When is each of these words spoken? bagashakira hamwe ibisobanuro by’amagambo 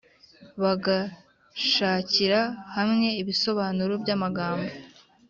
bagashakira 0.61 2.41
hamwe 2.75 3.07
ibisobanuro 3.21 3.93
by’amagambo 4.01 4.71